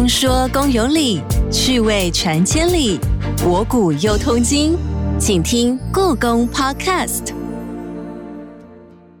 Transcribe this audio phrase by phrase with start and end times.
[0.00, 1.20] 公说公有理，
[1.52, 2.98] 趣味传千里，
[3.36, 4.74] 博古又通今，
[5.18, 7.39] 请听故宫 Podcast。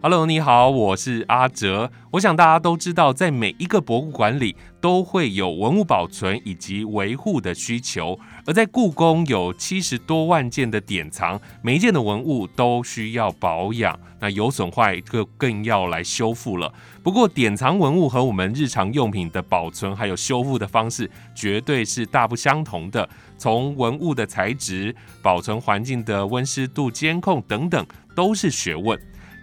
[0.02, 1.92] Hello，你好，我是阿哲。
[2.12, 16.72] 我想大家都知道，在每一个博物馆里都会有文物保存以及维护的需求，而在故宫有七十多万件的典藏，每一件的文物都需要保养，那有损坏就更要来修复了。
[17.02, 23.06] 不过，典藏文物和我们日常用品的保存还有修复的方式，绝对是大不相同的。
[23.36, 28.98] 从文物的材质、保存环境的温湿度监控等等，都是学问。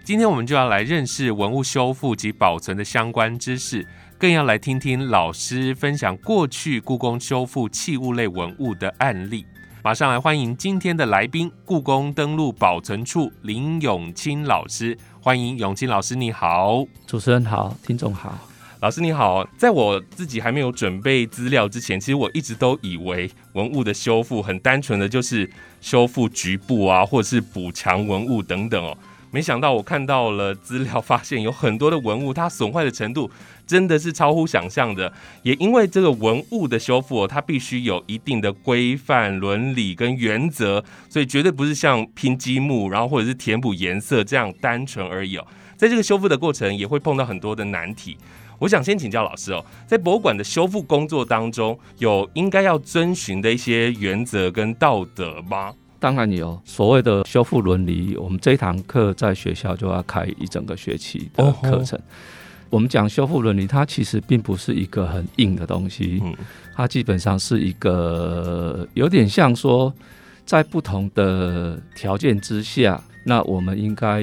[0.08, 3.86] 今天我们就要来认识文物修复及保存的相关知识，
[4.16, 9.44] 更要来听听老师分享过去故宫修复器物类文物的案例。
[9.84, 14.96] 马上来欢迎今天的来宾，故宫登录保存处林永清老师。
[15.20, 16.86] 欢迎永清老师，你好。
[17.06, 18.32] 主持人好，听众好。
[18.80, 25.50] 老师你好，在我自己还没有准备资料之前，其实我一直都以为文物的修复很单纯的就是
[25.82, 28.96] 修复局部啊，或者是补强文物等等哦。
[29.30, 33.30] 没想到我看到了资料，发现有很多的文物，它损坏的程度
[33.66, 35.12] 真的是超乎想象的。
[35.42, 45.46] 也因为这个文物的修复、哦，它必须有一定的规范、伦理跟原则，所以绝对不是像拼积木，然后或者是填补颜色这样单纯而已哦。
[45.76, 48.16] 在这个修复的过程，也会碰到很多的难题。
[48.60, 55.72] 我想先请教老师哦，在博物馆的修复工作当中，有应该要遵循的一些原则跟道德吗？
[56.00, 61.98] 当然有所谓的修复伦理，我们这一堂课在学校就要开一整个学期的课程。
[62.70, 66.36] 我们讲修复伦理，它其实并不是一个很硬的东西，嗯
[66.76, 69.92] 它基本上是一个有点像说，
[70.44, 74.22] 在不同的条件之下，那我们应该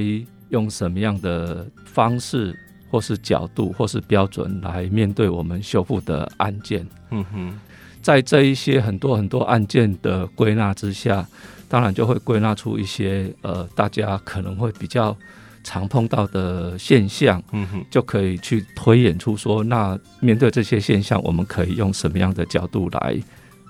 [0.49, 2.57] 用什么样的方式，
[2.89, 6.87] 或是角度，或是标准来面对我们修复的案件。
[7.11, 7.59] 嗯哼，
[8.01, 11.27] 在这一些很多很多案件的归纳之下，
[11.67, 15.15] 当然就会归纳出一些呃，大家可能会比较
[15.63, 23.17] 常碰到的现象，嗯哼，就可以去推演出说，那面对这些现象，我们可以用什么样的角度来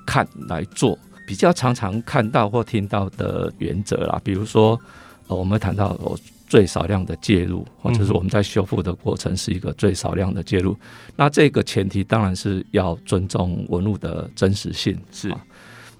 [0.06, 0.97] 看来做。
[1.28, 4.79] 比较常常看到或听到的原则啦，比如说，
[5.27, 6.16] 呃，我们谈到有
[6.47, 10.77] 最少量的介入，或者是我们在修复的过程是一个最少量的介入。
[11.16, 15.44] 那这个前提当然是要尊重文物的真实性，是啊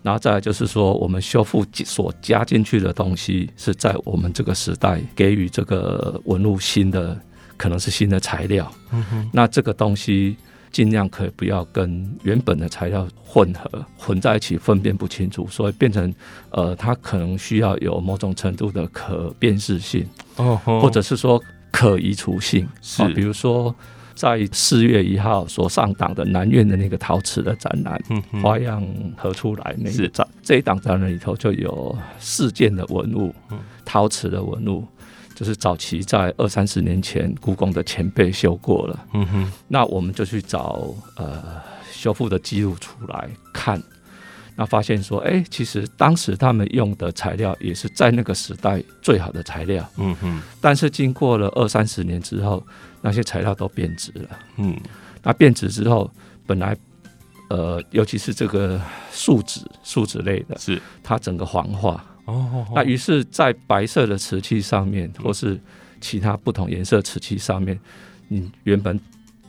[0.06, 7.20] 然后再来就是说，我们修复所加进去的东西，是在我们这个时代给予这个文物新的，
[7.58, 8.72] 可能是新的材料。
[8.92, 10.38] 嗯哼，那这个东西
[10.72, 16.14] 尽量可以不要跟原本的材料混合混在一起，分辨不清楚，所以变成
[16.52, 22.68] 呃，它可能需要有某种程度的可辨识性，哦或者是说可移除性。
[22.80, 23.76] 是啊比如说
[24.16, 28.02] 在四月一号所上档的南苑的那个陶瓷的展览。
[28.10, 28.86] 嗯，花样
[29.18, 30.04] 何出来那是。
[30.04, 34.86] 个展，这一档展览里头就有四件的文物嗯，陶瓷的文物，
[35.36, 41.62] 就是早期在二三十年前故宫的前辈修过了，嗯哼，那我们就去找呃
[41.92, 43.82] 修复的记录出来看，
[44.56, 52.66] 那发现说，哎、其实当时他们用的材料也是在那个时代最好的材料，嗯哼，但是经过了二三十年之后，
[53.06, 54.40] 那些材料都变质了。
[54.58, 54.76] 嗯
[55.22, 56.10] 那变质之后，
[56.48, 56.76] 本来
[57.50, 62.04] 呃，尤其是这个树脂、树脂类的，是它整个黄化。
[62.26, 65.60] 哦，那于是，在白色的瓷器上面，或是
[66.02, 67.80] 其他不同颜色瓷器上面，
[68.28, 69.00] 你原本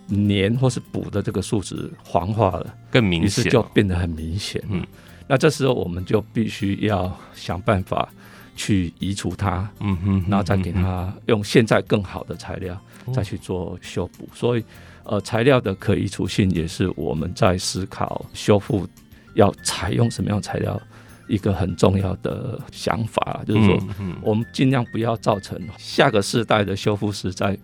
[0.08, 4.62] 粘或是补的这个树脂黄化了，更明显于是，就变得很明显。
[4.68, 4.86] 嗯嗯，
[5.26, 8.08] 那这时候我们就必须要想办法
[8.56, 12.74] 去移除它，嗯哼，然后再给它用现在更好的材料
[13.04, 14.28] 哦再去做修补。
[14.34, 14.64] 所以，
[15.04, 18.88] 呃，材料的可移除性也是我们在思考修复
[19.34, 20.80] 要采用什么样材料
[21.28, 23.78] 一个很重要的想法，就是说，
[24.22, 27.56] 我们尽量不要造成下个世代的修复师在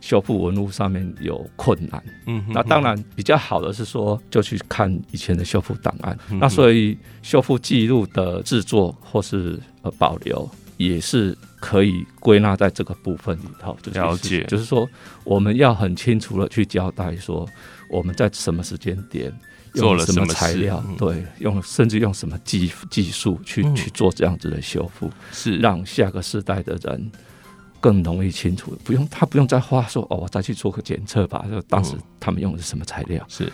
[0.00, 2.02] 修复文物上面有困难。
[2.26, 6.16] 嗯哼，那当然比较好的是说，就去看以前的修复档案。
[6.30, 13.76] 嗯那所以修复记录的制作或是呃保留，也是可以归纳在这个部分里头。
[13.82, 14.88] 就是了解就是说
[15.24, 17.48] 我们要很清楚的去交代说
[17.90, 19.32] 我们在什么时间点。
[19.74, 20.82] 做了什么材料？
[20.88, 27.12] 嗯对，用甚至用什么技技术去、嗯去做这样子的修复，是让下个世代的人
[27.80, 33.24] 更容易清楚，不用他不用再花说哦，我再去做个检测吧，就当时嗯他们用的是什么材料？
[33.28, 33.52] 是。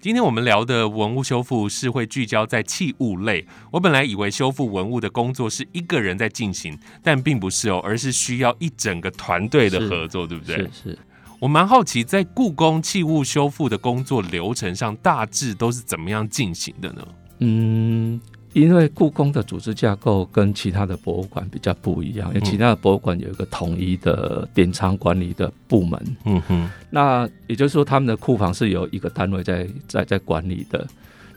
[0.00, 3.46] 今天我们聊的文物修复是会聚焦在器物类。
[3.70, 10.56] 我本来以为修复文物的工作是一个人在进行，但并不是哦，而是需要一整个团队的合作，对不对？
[10.56, 10.98] 是是，
[11.38, 17.08] 我蛮好奇，在故宫器物修复的工作流程上，大致都是怎么样进行的呢？
[17.38, 18.20] 嗯，
[18.52, 26.16] 因为故宫的组织架构跟其他的博物馆比较不一样，因为其他的博物馆有一个统一的典藏管理的部门。
[26.24, 30.86] 嗯哼，那也就是说，他们的库房是由一个单位在在在管理的。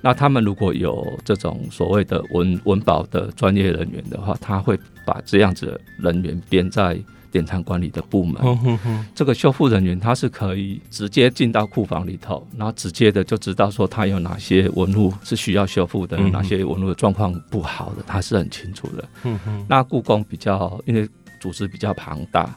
[0.02, 6.96] 那他们如果有这种所谓的文文保的专业人员的话，他会把这样子的人员编在
[7.36, 8.42] 典藏管理的部门。
[8.46, 19.04] 嗯哼哼，这个修复人员他是可以直接进到库房里头，然后直接的就知道说他有哪些文物是需要修复的，有哪些文物的状况不好的，他是很清楚的。
[19.24, 21.06] 嗯哼，那故宫比较因为
[21.42, 22.56] 组织比较庞大，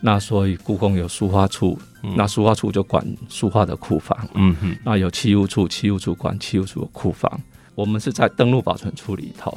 [0.00, 1.78] 那所以故宫有书画处，
[2.16, 4.28] 那书画处就管书画的库房。
[4.34, 7.40] 嗯哼，那有器物处，器物处管器物处的库房。
[7.76, 9.56] 我们是在登录保存处里头。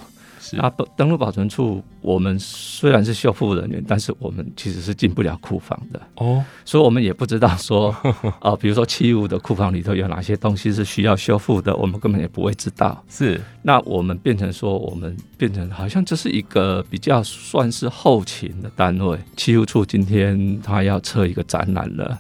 [0.50, 7.96] 是那登登录保存处，我们虽然是修复人员，但是我们其实是进不了库房的，哦，所以我们也不知道说，
[8.42, 13.04] 呃，比如说器物的库房里头有哪些东西是需要修复的，我们根本也不会知道。
[13.10, 19.18] 是，那我们变成说，我们变成好像这是一个比较算是后勤的单位。
[19.38, 22.18] 器物处今天他要测一个展览了。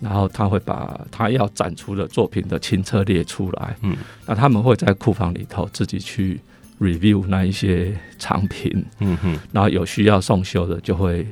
[0.00, 3.96] 然后他会把他要展出的作品的清册列出来，嗯，
[4.26, 6.38] 那他们会在库房里头自己去
[6.80, 11.26] review 那一些藏品，嗯哼，然后有需要送修的就会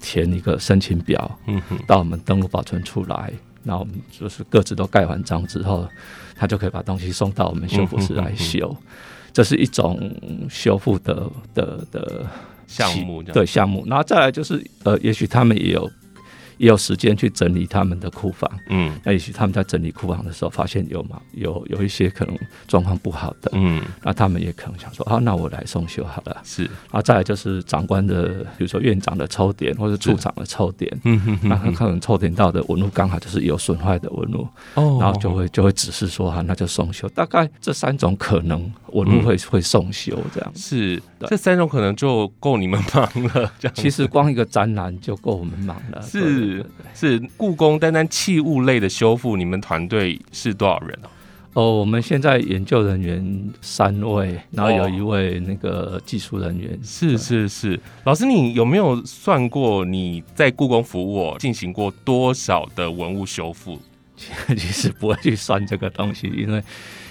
[0.00, 3.32] 填一个申请表，嗯哼，到我们登录保存出来，
[3.64, 5.88] 然后我们就是各自都盖完章之后，
[6.34, 8.76] 他就可以把东西送到我们修复室来修，
[9.32, 10.10] 这是一种
[10.48, 12.26] 修复的的的
[12.66, 15.90] 项目对项目，然后再来就是呃，也许他们也有
[16.58, 18.92] 也有时间去整理他们的库房，嗯。
[19.04, 26.36] 那也许他们在整理库房的时候发现有嘛有有一些可能状况不好的，嗯，那他们也可能想说啊，那我来送修好了。
[26.44, 34.98] 是，啊再来就是长官的，比如说院长的抽点或者处长的抽点，嗯哼哼那他可能抽点到的纹路刚好就是有损坏的纹路，哦。
[35.00, 37.08] 然后就会就会指示说哈、那就送修。
[37.10, 40.52] 大概这三种可能纹路会、会送修这样。
[40.54, 41.00] 是。
[41.18, 43.02] 的这三种可能就够你们忙
[43.34, 46.00] 了，这样其实光一个展览就够我们忙了。
[46.02, 46.47] 是
[46.94, 51.10] 是故宫单单器物类的修复，你们团队是多少人啊？
[51.54, 56.78] 哦，我们现在研究人员三位，然后有哦一位那个技术人员。
[56.84, 63.80] 是是是，老师，你有没有算过你在故宫服务进行过多少的文物修复？
[64.48, 66.62] 其实不会去算这个东西，因为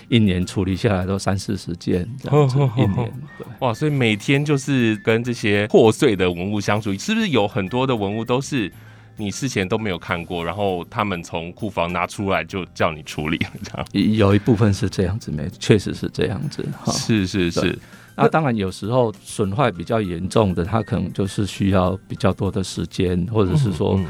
[0.09, 3.47] 一年处理下来都三四十件这样子，一年对。
[3.59, 8.71] 哇，所以每天就是跟这些破碎的文物相处，是不是有很多的文物都是
[9.17, 13.87] 你事前都没有看过，然后他们从库房拿出来就叫你处理，这样？
[14.15, 16.91] 有一部分是这样子，没确实是这样子哈。
[16.93, 17.79] 是是是对，
[18.15, 24.05] 那当然有时候损坏比较严重的，它可能就是需要比较多的时间，或者是说、嗯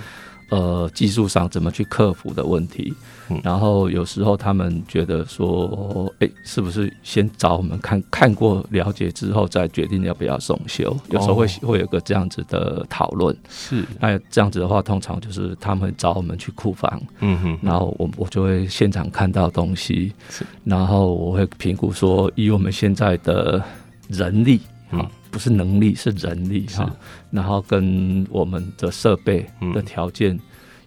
[0.50, 2.94] 呃技术上怎么去克服的问题。
[3.30, 3.40] 嗯。
[3.44, 10.96] 然后有时候他们觉得说，哎，是不是先找我们看看过了解之后再决定要不要送修？
[11.10, 11.50] 有时候会、哦。
[11.68, 13.36] 会有个这样子的讨论。
[13.50, 20.14] 是，那这样子的话，通常就是他们找我们去库房，嗯哼，然后我我就会现场看到东西。
[20.30, 23.62] 是，然后我会评估说，以我们现在的
[24.08, 24.62] 人力
[24.92, 25.00] 嗯。
[25.02, 26.96] 啊，不是能力是人力是哈，
[27.32, 30.40] 然后跟我们的设备嗯的条件。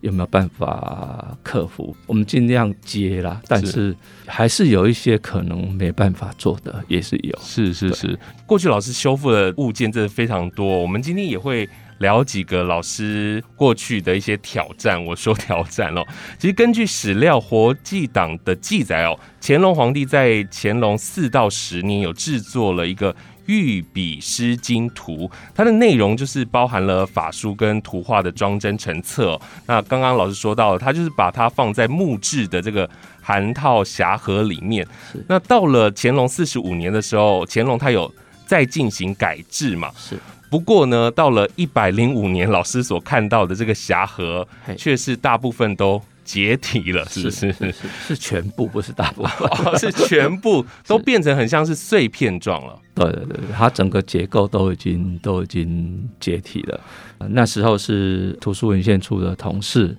[0.02, 1.94] 有没有办法克服？
[2.06, 3.94] 我们尽量接啦，但是
[4.24, 7.38] 还是有一些可能没办法做的，也是有。
[7.42, 15.04] 是是是，过去老师修复的物件真的非常多，我们今天也会聊几个老师过去的一些挑战。
[15.04, 16.02] 我说挑战哦，
[16.40, 23.14] 其实根据史料活祭档的记载哦，乾隆皇帝在乾隆四到十年有制作了一个。
[23.50, 29.40] 御笔诗经图，它的内容就是包含了法书跟图画的装帧成册、哦。
[29.66, 32.88] 那刚刚老师说到了，他就是把它放在木质的这个
[33.20, 34.86] 函套匣盒里面。
[35.26, 38.12] 那到了乾隆四十五年的时候，乾隆他有
[38.46, 39.90] 再进行改制嘛？
[39.96, 40.16] 是。
[40.48, 47.52] 不过呢，到了一百零五年，老师所看到的这个匣盒，却是大部分都解体了，是不是？
[47.52, 49.32] 是是是全部，不是大部分。
[49.48, 52.78] 哦，是全部 都变成很像是碎片状了。
[52.94, 56.80] 对对对，它整个结构都已经都已经解体了。
[57.18, 59.96] 呃那时候是图书文献处的同事，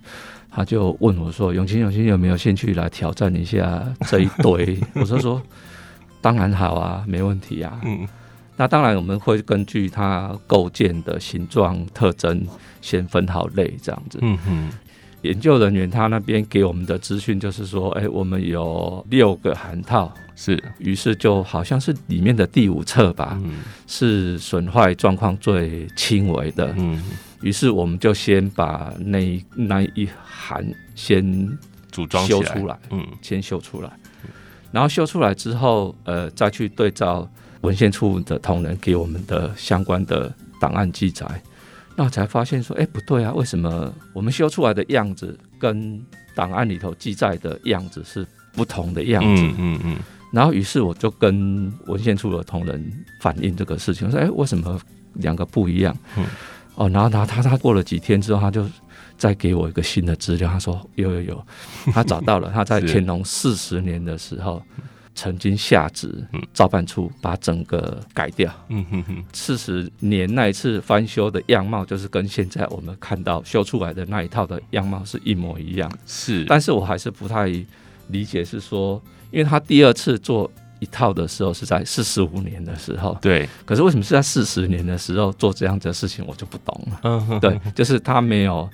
[0.50, 5.42] 他就问我说：“永清，永清有没有兴趣来挑战一下这一堆？” 我就说
[6.22, 8.08] ：“当然好啊，没问题啊。”嗯，
[8.58, 12.46] 那当然我们会根据它构建的形状特征
[12.82, 14.20] 先分好类这样子。
[14.22, 14.70] 嗯哼，
[15.22, 23.52] 研究人员他那边给我们的资讯就是说，哎，我们有六个函套，是，于是就好像是里面的第五册吧，嗯。
[23.88, 26.74] 是损坏状况最轻微的。
[26.78, 27.02] 嗯。
[27.42, 30.64] 于是我们就先把那那一行
[30.96, 31.58] 先
[31.92, 33.06] 组装修出来，嗯。
[33.22, 33.92] 先修出来，
[34.72, 37.30] 然后修出来之后，呃，再去对照
[37.62, 41.28] 文献处的同仁给我们的相关的档案记载，
[42.04, 46.04] 那才发现说，哎，不对啊，为什么我们修出来的样子跟
[46.34, 49.44] 档案里头记载的样子是不同的样子？
[49.44, 49.98] 嗯嗯嗯，
[50.32, 54.82] 然后于是我就跟文献处的同仁反映这个事情，我说：“哎，为什么
[55.14, 56.26] 两个不一样？”嗯
[56.76, 58.66] 哦，然后他他他过了几天之后，他就
[59.18, 61.46] 再给我一个新的资料，他说：“有有有，
[61.94, 64.60] 他找到了，他在 乾隆四十年的时候。”
[65.16, 66.42] 曾经下旨嗯。
[66.54, 75.92] 照办处把整个改掉，嗯哼哼，四十年那一次翻修的样貌，就是跟现在我们看到修出来的那一套的样貌是一模一样。
[76.06, 77.48] 是，但是我还是不太
[78.10, 79.02] 理解，是说，
[79.32, 87.00] 因为他第二次做一套的时候是在四十五年的时候，对，可是为什么是在四十年的时候做这样子的事情，我就不懂了。
[87.04, 88.70] 嗯哼，对，就是他没有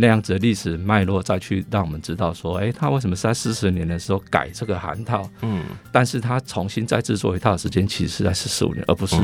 [0.00, 9.16] 那样子的历史脉络再去让我们知道说，诶，他为什么是在四十年的时候改这个函套，嗯，但是他重新再制作一套的时间其实是在四十五年，而不是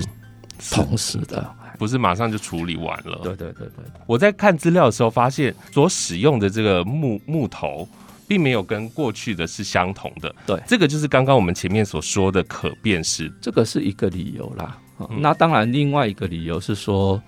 [0.70, 1.44] 同时的。
[1.78, 3.18] 不是马上就处理完了。
[3.22, 7.88] 对对对对，我在看资料的时候发现，所使用的这个木木头。
[8.28, 14.76] 并没有跟过去的是相同的，对这个就是刚刚我们前面所说的可辨识，这个是一个理由啦。
[15.20, 17.22] 那当然，另外一个理由是说，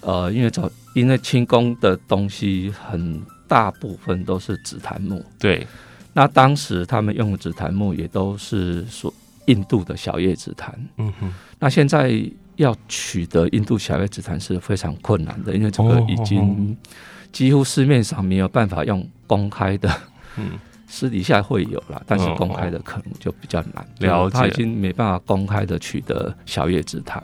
[0.00, 0.62] 呃，因为早
[0.98, 5.66] 因为清宫的东西很大部分都是紫檀木，对，
[6.12, 9.12] 那当时他们用的紫檀木也都是说
[9.46, 10.78] 印度的小叶紫檀。
[10.96, 12.12] 嗯哼，那现在
[12.56, 16.76] 要取得印度小叶紫檀是非常困难的，因为这个哦已经
[17.32, 19.88] 几乎市面上没有办法用公开的。
[20.36, 20.58] 嗯，
[20.90, 23.86] 私底下会有啦，但是哦公开的可能就比较难。
[23.98, 27.22] 了解他已经没办法公开的取得小叶紫檀。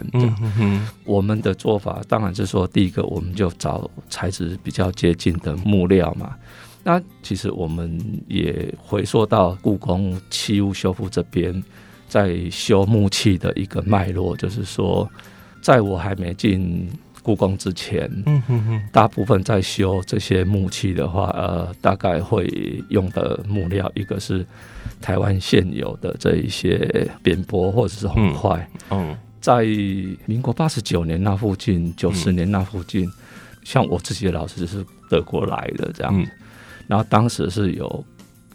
[1.04, 6.36] 我们的做法当然是说，第一个我们就找材质比较接近的木料嘛。
[6.82, 11.64] 那其实我们也回溯到故宫器物修复这边，
[12.06, 15.08] 在修木器的一个脉络，就是说，
[15.62, 16.86] 在我还没进
[17.24, 22.46] 故宫之前，嗯哼哼，大部分在修这些木器的话，呃，大概会
[22.90, 24.46] 用的木料，一个是
[25.00, 29.64] 台湾现有的这一些扁柏或者是红块，嗯在
[30.26, 33.10] 民国八十九年那附近、九十年那附近，
[33.62, 36.12] 像我自己的老师是德国来的这样。
[36.14, 36.24] 嗯。
[36.24, 36.30] 子，
[36.86, 38.04] 然后当时是有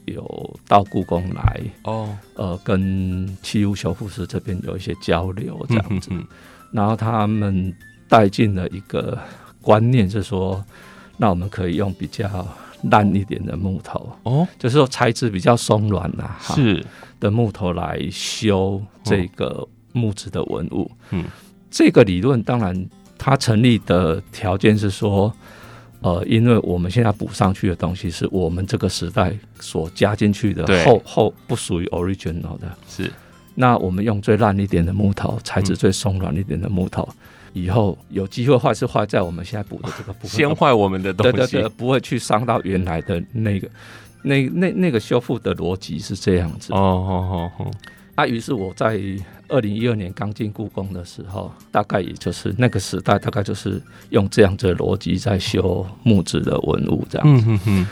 [0.05, 6.25] 有到故宫来，哦，呃，跟器物修复师这边有一些交流这样子，嗯。
[6.71, 7.71] 然后他们
[8.09, 9.17] 带进了一个
[9.61, 10.61] 观念，是说，
[11.15, 12.45] 那我们可以用比较
[12.89, 16.83] 烂一点的木头，哦，就是说材质比较松软呐、哈是，
[17.19, 20.89] 的木头来修这个木质的文物。
[21.11, 21.25] 嗯，
[21.69, 25.31] 这个理论当然它成立的条件是说，
[26.01, 30.83] 呃，因为我们现在补上去的东西是我们这个时代所加进去的对。
[30.85, 32.73] 后后不属于 original 的。
[32.87, 33.11] 是，
[33.55, 35.75] 那我们用最烂一点的木头，材质嗯。
[35.75, 37.07] 最松软一点的木头，
[37.53, 43.67] 以后有机会坏是坏在我们现在补的这个部分，先坏我们的东西，对对对，不会去伤到原来的那个
[44.21, 46.73] 那那那个修复的逻辑是这样子。
[46.73, 47.71] 哦哦哦哦，
[48.15, 48.99] 啊，于是我在
[49.47, 57.27] 二零一二年刚进故宫的时候，大概也就是那个时代，大概就是用这样子的逻辑在修木质的文物这样。
[57.27, 57.87] 嗯哼哼，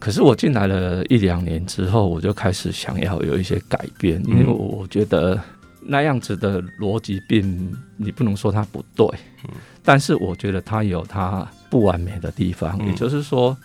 [0.00, 5.40] 可是我进来了一两年之后，我就开始想要有一些改变，因为我我觉得
[5.84, 9.06] 那样子的逻辑并你不能说它不对，
[9.82, 13.56] 但是我觉得它有它不完美的地方，嗯也就是说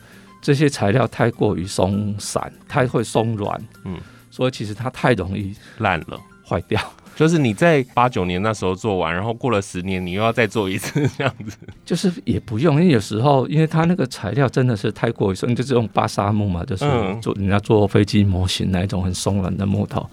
[0.41, 3.97] 这些材料太过于松散，太会松软，嗯，
[4.31, 6.19] 所以其实它太容易烂了。
[6.49, 6.79] 坏掉。
[7.13, 11.57] 就是你在八九年那时候做完，然后过了十年，你又要再做一次这样子。
[11.83, 20.09] 就是也不用，因为有时候，因为它那个材料真的是太过于松，就是用巴沙木嘛，就是嗯做人家做飞机模型那一种很松软的木头，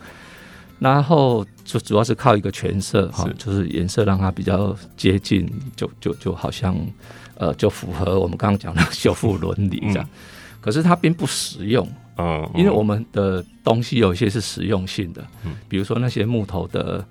[0.78, 6.76] 然后就主要是靠一个全色哈是，就是颜色让它比较接近，就就就好像
[7.37, 10.09] 呃就符合我们刚刚讲的修复伦理这样。
[10.61, 17.04] 可是它并不实用，嗯，因为我们的东西有一些是实用性的嗯，比如说那些木头的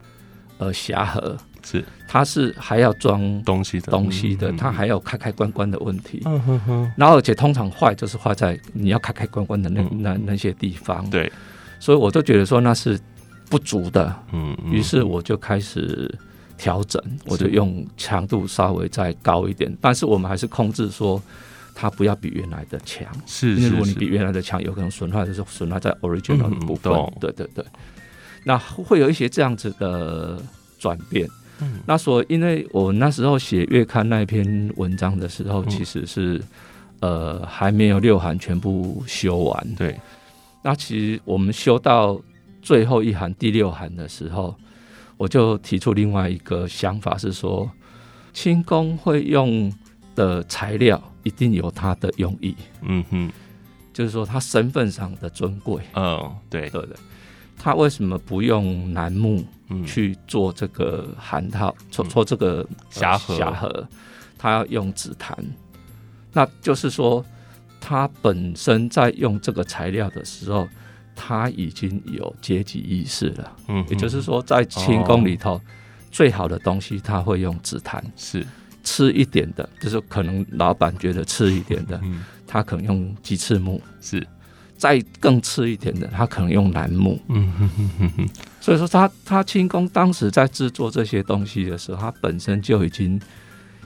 [0.57, 1.83] 呃匣盒，是。
[2.07, 3.91] 它是还要装东西的。
[3.91, 6.21] 东西的，嗯它还要开开关关的问题。
[6.25, 9.89] 嗯哼哼，然后而且通常坏就是坏在你要开开关关的那、嗯。
[10.01, 11.07] 那那些地方。
[11.09, 11.31] 对，
[11.79, 12.99] 所以我都觉得说那是
[13.53, 16.11] 不足的，嗯，嗯于是我就开始
[16.57, 21.21] 调整，我就用强度稍微再高一点，但是我们还是控制说
[21.75, 26.91] 它不要比原来的强，是是是因为如果你比原来的强，有可能损坏的是损坏在 original 的嗯部分。
[26.91, 27.63] 懂对对对，
[28.43, 30.41] 那会有一些这样子的
[30.79, 31.29] 转变。
[31.59, 31.79] 嗯。
[31.85, 35.69] 那所以因为我那时候写月刊那篇文章的时候，嗯。
[35.69, 36.41] 其实是、
[37.01, 39.75] 呃还没有六函全部修完。
[39.75, 39.99] 对，
[40.63, 42.19] 那其实我们修到
[42.63, 44.55] 最后一函第六函的时候，
[45.17, 47.69] 我就提出另外一个想法是说，
[48.33, 49.71] 清宫会用
[50.15, 53.29] 的材料一定有它的用意，嗯哼，
[53.93, 56.95] 就是说他身份上的尊贵，嗯，对，对不对？
[57.57, 62.09] 他为什么不用楠木嗯，去做这个函套，做嗯。
[62.09, 63.87] 做这个呃匣盒匣盒，
[64.37, 65.37] 他要用紫檀，
[66.33, 67.23] 那就是说，
[67.79, 70.67] 他本身在用这个材料的时候，
[71.15, 73.55] 他已经有阶级意识了。
[73.67, 75.59] 嗯，也就是说，在清宫里头，
[76.11, 78.45] 最好的东西他会用紫檀，是，
[78.83, 84.25] 吃一点的，就是可能老板觉得吃一点的，嗯，他可能用鸡翅木；是，
[84.77, 87.19] 再更吃一点的，他可能用楠木。
[87.29, 88.29] 嗯哼哼哼哼，
[88.59, 93.19] 所以说他，他清宫当时在制作这些东西的时候，他本身就已经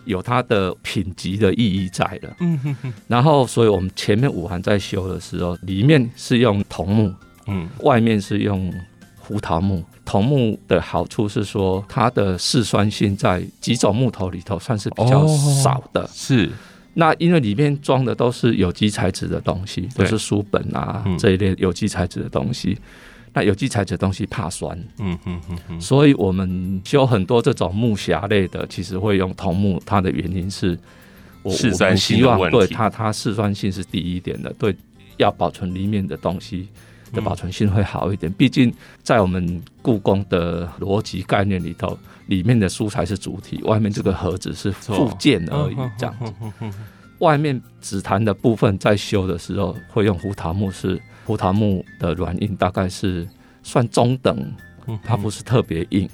[0.08, 2.36] 有它的品级的意义在了。
[2.40, 7.14] 嗯哼哼，然后，所以我们前面五行在修的时候，里面是用桐木，
[7.46, 8.74] 嗯，外面是用
[9.20, 9.84] 胡桃木。
[10.06, 16.10] 桐木的好处是说，它的嗜酸性在几种木头里头算是比较少的。
[16.14, 16.50] 是，
[16.94, 22.78] 那因为里面装的都是有机材质的东西，都是书本啊、嗯这一类有机材质的东西。
[23.34, 29.82] 那有机材质的东西怕酸，嗯哼哼哼，所以我们修很多这种木匣类的，其实会用桐木。
[29.86, 30.78] 它的原因是
[31.44, 34.76] 我，们希望对它它嗜酸性是第一点的，对，
[35.18, 36.68] 要保存里面的东西
[37.14, 38.32] 的保存性会好一点。
[38.34, 46.34] 毕竟在我们故宫的逻辑概念里头，里面的书才是主体，外面这个盒子是附件而已嗯，这样子。
[47.20, 53.28] 外面紫檀的部分在修的时候会用胡桃木，是胡桃木的软硬大概是
[53.62, 54.50] 算中等，
[55.04, 56.10] 它不是特别硬，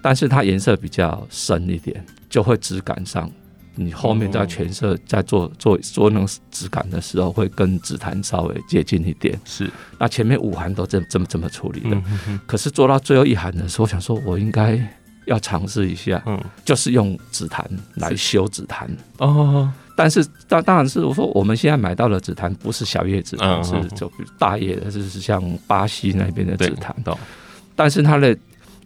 [0.00, 3.28] 但是它颜色比较深一点，就会质感上，
[3.74, 9.36] 你后面在全色在做做做那种质感的时候，会跟紫檀稍微接近一点。
[9.44, 9.68] 是，
[9.98, 12.00] 那前面五行都这这么这么处理的，
[12.46, 14.80] 可是做到最后一行的时候，我想说我应该
[15.26, 18.88] 要尝试一下，嗯，就是用紫檀来修紫檀。
[19.18, 27.16] 哦，但是当当然是我说我们现在买到的紫檀不是小叶紫檀，是就比如大叶的，就是像巴西那边的紫檀，，懂，
[27.76, 28.36] 但是它的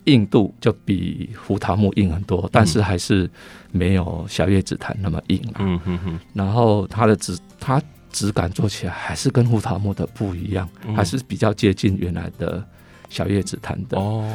[0.05, 3.29] 硬度就比胡桃木硬很多，但是还是
[3.73, 5.61] 没有小叶紫檀那么硬啊。
[5.61, 10.95] 嗯哼哼，然后它的质它质感做起来还是跟胡桃木的不一样，嗯。
[10.95, 12.65] 还是比较接近原来的
[13.11, 13.99] 小叶紫檀的。
[13.99, 14.27] 哦，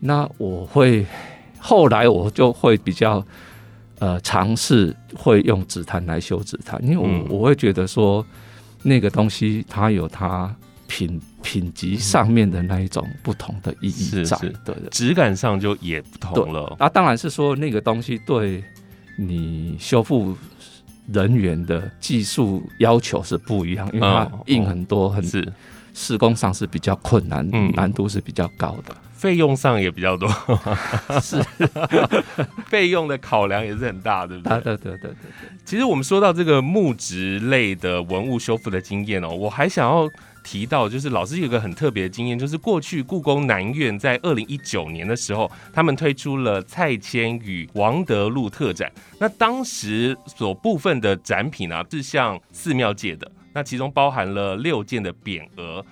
[0.00, 1.06] 那我会
[1.58, 3.24] 后来我就会比较
[4.02, 7.24] 呃尝试会用紫檀来修紫檀，因为我、嗯。
[7.30, 8.26] 我会觉得说
[8.82, 10.52] 那个东西它有它
[10.88, 14.54] 品品级上面的那一种不同的意义在，是是。
[14.64, 14.90] 对的。
[14.90, 18.64] 质感上就也不同了，那当然是说那个东西对
[19.16, 20.36] 你修复
[21.12, 25.46] 人员的技术要求是不一样，因为它嗯硬很多，很是，
[25.94, 27.70] 施工上是比较困难，嗯。
[27.76, 28.92] 难度是比较高的。
[29.22, 30.28] 费用上也比较多，
[31.22, 31.40] 是，
[32.66, 34.76] 费用的考量也是很大，对不啊对？
[34.76, 35.50] 对对对对对。
[35.64, 40.10] 其实我们说到这个木质类的文物修复的经验哦，我还想要
[40.42, 48.90] 提到，就是老师有一个很特别的经验，就是过去故宫南院在二零一九年的时候，他们推出了蔡牵与王德禄特展。
[49.20, 55.84] 那当时所部分的展品啊，是向寺庙借的，那其中包含了六件的匾额。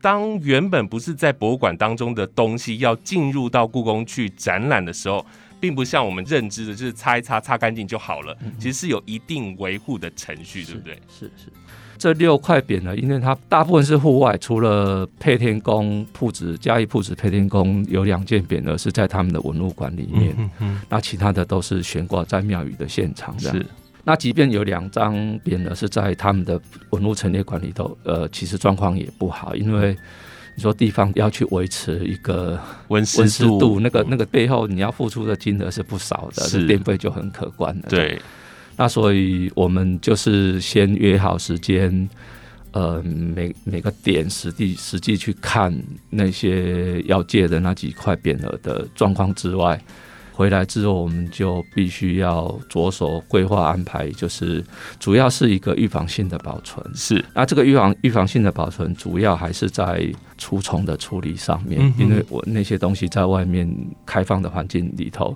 [0.00, 5.24] 当原本不是在博物馆当中的东西要进入到故宫去展览的时候，
[5.58, 8.36] 并不像我们认知的，就是擦一擦、擦干净就好了。
[8.58, 10.94] 其实是有一定维护的程序，对不对？
[11.08, 11.50] 是是。
[11.98, 20.50] 这六块匾呢，因为它大部分是户外，除了配天宫铺子嘉义铺子配天宫有两件匾额是在他们的文物馆里面，
[20.90, 23.50] 那其他的都是悬挂在庙宇的现场的。
[23.50, 23.66] 是，
[24.08, 29.96] 那即便有两张匾额是在他们的文物陈列馆里头，呃，其实状况也不好，因为
[30.54, 36.68] 你说地方要去维持一个温温湿度，湿度，那个那个背后你要付出的金额是不少的，是。
[36.68, 37.82] 电费就很可观了。
[37.88, 38.16] 对，
[38.76, 42.08] 那所以我们就是先约好时间，
[42.70, 45.76] 呃，每每个点实地实际去看
[46.10, 49.82] 那些要借的那几块匾额的状况之外，
[50.36, 54.62] 回来之后我们就必须要着手规划安排，就是
[55.00, 56.84] 主要是一个预防性的保存。
[56.94, 63.66] 是，那这个预防预防性的保存，主要还是在除虫的处理上面，嗯因为我那些东西在外面
[64.04, 65.34] 开放的环境里头，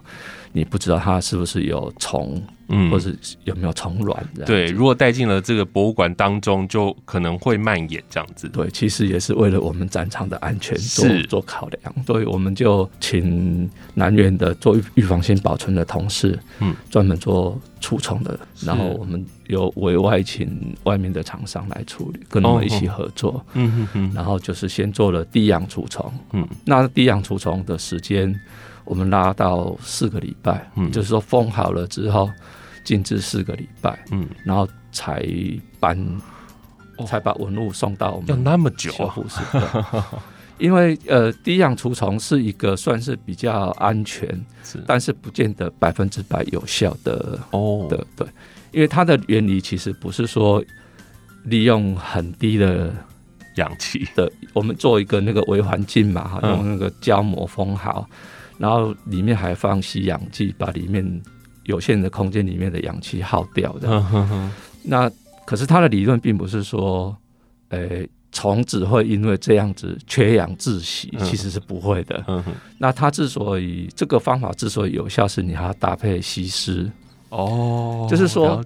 [0.52, 2.90] 你不知道它是不是有虫，嗯。
[2.90, 4.28] 或是有没有虫卵。
[4.46, 8.48] 对，如果带进了这个博物馆当中，就可能会蔓延这样子。
[8.48, 11.22] 对，其实也是为了我们展场的安全做是。
[11.24, 28.34] 做考量，所以我们就请南园的做预预防性保存的同事，嗯，专门做除虫的，然后我们有委外请外面的厂商来处理，跟我们一起合作，嗯哼哼，然后就是先做了低氧除虫，嗯，那低氧除虫的时间
[28.90, 30.90] 我们拉到四个礼拜，嗯。
[30.90, 32.28] 就是说封好了之后
[32.82, 35.24] 静置四个礼拜，嗯，然后才
[35.78, 35.96] 搬，
[37.06, 38.96] 才把文物送到我们要那么久啊？
[38.98, 39.38] 修复室。
[39.52, 40.02] 对。
[40.58, 44.28] 因为呃，低氧除虫是一个算是比较安全，
[44.64, 44.82] 是。
[44.86, 48.26] 但是不见得百分之百有效的哦，的对，
[48.72, 50.62] 因为它的原理其实不是说
[51.44, 52.92] 利用很低的
[53.54, 56.50] 氧气，的，我们做一个那个微环境嘛，哈，嗯。
[56.50, 58.06] 用那个胶膜封好，
[58.60, 61.22] 然后里面还放吸氧剂，把里面
[61.64, 63.88] 有限的空间里面的氧气耗掉的。
[64.82, 65.10] 那
[65.46, 67.16] 可是他的理论并不是说，
[67.70, 72.22] 呃，虫子会因为这样子缺氧窒息，嗯其实是不会的。
[72.78, 76.90] 那它之所以这个方法之所以有效，是你还要搭配吸湿。
[77.30, 78.62] 哦，就是说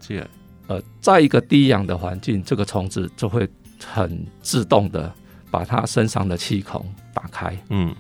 [0.67, 3.49] 呃，在一个低氧的环境，这个虫子就会
[3.87, 5.13] 很自动的
[5.51, 7.57] 把它身上的气孔打开。
[7.69, 7.95] 嗯，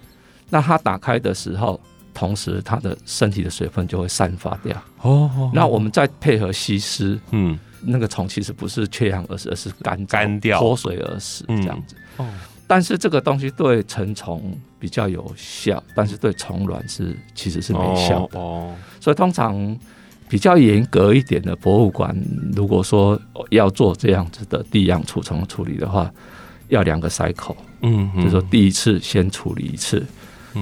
[0.55, 1.81] 那它打开的时候，
[2.15, 4.81] 同时它的身体的水分就会散发掉。
[5.03, 10.61] 哦，那我们再配合吸湿，嗯，那个虫其实不是缺氧，而死而是干燥干掉。
[10.61, 11.97] 脱水而死嗯这样子。
[12.19, 12.29] 哦，
[12.69, 18.39] 但是这个东西对成虫比较有效，但是对虫卵是其实是没效的。
[18.39, 19.77] 哦，所以通常
[20.29, 22.17] 比较严格一点的博物馆，
[22.55, 26.09] 如果说要做这样子的地样除虫处理的话，
[26.69, 30.07] 要两个 cycle，、嗯，就是说第一次先处理一次，嗯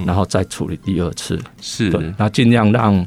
[0.05, 1.39] 然后再处理第二次。
[1.61, 3.05] 是对，那尽量让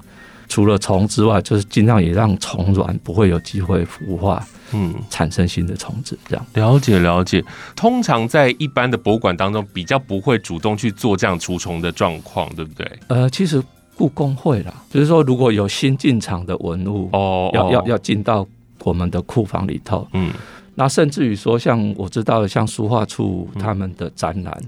[0.49, 6.47] 除了虫之外，就是尽量也让虫卵不会有机会孵化，嗯，产生新的虫子，这样。
[6.55, 7.45] 了解了解。
[7.75, 12.89] 通常在一般的博物馆当中，比较不会主动去做这样除虫的状况，对不对？
[13.09, 13.63] 呃，其实
[13.97, 18.47] 故宫会啦，就是说如果有新进场的文物，哦，要要哦，要进到
[18.85, 20.31] 我们的库房里头，嗯，
[20.77, 24.63] 那甚至于说，像我知道的，像书画处他们的展览，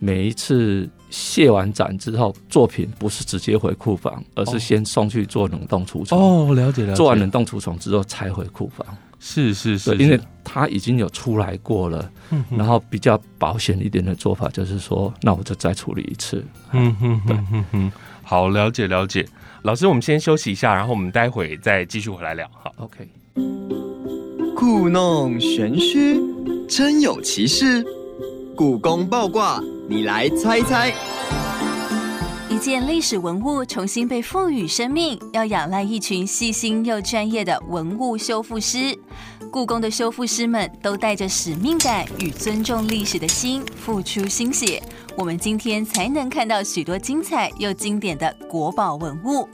[0.00, 6.18] 每一次卸完展之后，作品不是直接回库房，而是先送去做冷冻储存。
[6.20, 6.94] 哦，了解了解。
[6.94, 8.86] 做完冷冻储存之后才回库房，
[9.18, 12.10] 是是是，对，因为是它已经有出来过了。
[12.30, 16.44] 嗯然后比较保险一点的做法就是说，那我就再处理一次。
[16.70, 17.92] 嗯哼哼哼哼，
[18.22, 19.26] 好，了解了解。
[19.62, 22.48] 老师，我们先休息一下，然后我们待会再继续回来聊。
[22.52, 23.08] 好，OK，
[24.54, 26.20] 故弄玄虚，
[26.68, 27.84] 真有其事。
[28.60, 30.92] 故宫爆卦，你来猜猜。
[32.50, 38.94] 一件历史文物重新被赋予生命，要仰赖一群细心又专业的文物修复师。
[39.50, 44.82] 故宫的修复师们都带着使命感与尊重历史的心，付出心血。
[45.16, 49.48] 我们今天才能看到许多精彩又经典的国宝文物。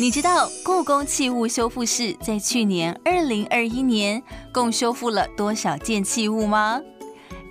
[0.00, 4.20] 你知道故宫器物修复室在去年二零二一年
[4.52, 6.80] 共修复了多少件器物吗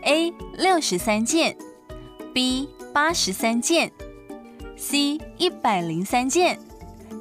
[0.03, 1.55] ？A 六十三件
[2.33, 3.91] ，B 八十三件。
[4.75, 6.57] C 一百零三件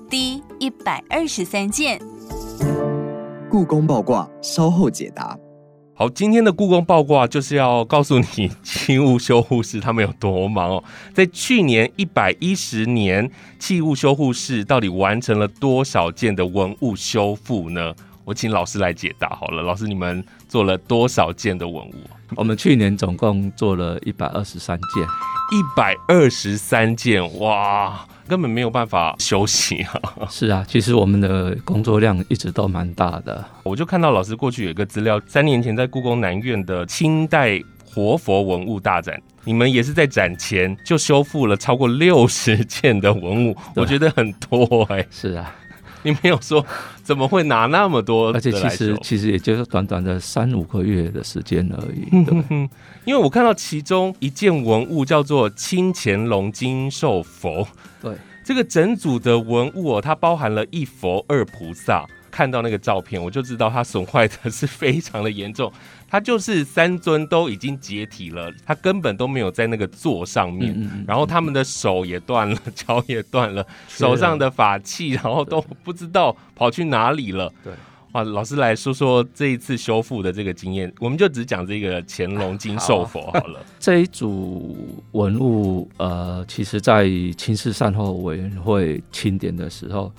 [0.08, 2.00] ，D 一百二十三件。
[3.50, 5.36] 故宫爆卦，稍后解答。
[5.94, 10.84] 好，今天的故宫爆卦就是要告诉你，器物修护师他们有多忙哦。
[11.12, 17.92] 在去年一百一十年，器物修护室到底完成了多少件的文物修复呢？
[18.24, 19.62] 我请老师来解答好了。
[19.62, 21.94] 老师，你们做了多少件的文物？
[22.34, 25.06] 我们去年总共做了一百二十三件。
[25.50, 29.98] 一百二十三件，哇，根本没有办法休息啊！
[30.28, 33.42] 是啊，其实我们的工作量一直都蛮大的。
[33.62, 45.50] 我就看到老师过去有一个资料，三年前在故宫南院的清代活佛文物大展，你们也是在展前就修复了超过六十件的文物，我觉得很多哎、是啊，
[46.02, 46.64] 你没有说
[47.02, 52.06] 怎么会拿那么多而且，其实其实也就是短短的三五个月的时间而已。
[53.04, 57.66] 因为我看到其中一件文物叫做清乾隆金寿佛，
[58.00, 58.12] 对，
[58.44, 62.06] 这个整组的文物哦，它包含了一佛二菩萨。
[62.38, 65.72] 看到那个照片，我就知道它损坏的是非常的严重。
[66.08, 70.72] 它就是三尊都已经解体了，它根本都没有在那个座上面。
[70.72, 77.52] 嗯嗯嗯然后他们的手也断了， 脚也断了，手上的法器，然后都不知道跑去哪里了。
[77.64, 77.72] 对，
[78.12, 83.60] 哇，老师来说说这一次修复的这个经验，我们就只讲这个乾隆金寿佛好了。
[83.80, 90.12] 这一组文物，呃，其实在清室善后委员会清点的时候，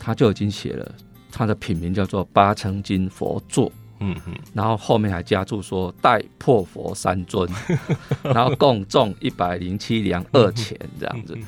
[0.00, 0.94] 他就已经写了，
[1.34, 3.70] 它的品名叫做八层金佛座。
[4.00, 7.48] 嗯嗯，然后后面还加注说带破佛三尊，
[8.22, 11.38] 然后共重一百零七两二钱这样子，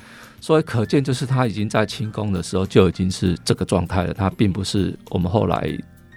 [0.41, 5.69] 所以可见就是他已经在清宫的时候就已经是这个状态了，他并不是我们后来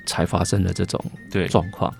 [0.05, 1.47] 才发生的这种对。
[1.47, 1.93] 状况。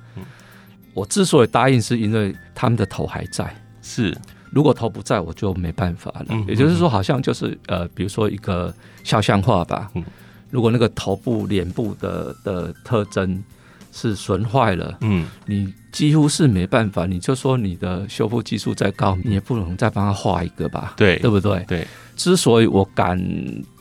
[0.94, 4.16] 我之所以答应，是因为他们的头还在，是。
[4.52, 6.26] 如果头不在，我就没办法了。
[6.30, 10.04] 嗯也就是说，好像就是呃，比如说一个肖像画吧，嗯
[10.50, 13.44] 如果那个头部、脸部的的特征
[13.92, 20.94] 是损坏了，嗯你几乎是没办法，你就说你的修复技术再高，你也不能再帮他画一个吧？
[20.96, 21.64] 对对不对？
[21.68, 23.20] 对，之所以我敢